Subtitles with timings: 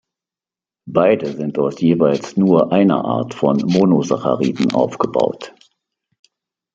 [0.87, 5.53] Beide sind aus jeweils nur einer Art von Monosacchariden aufgebaut.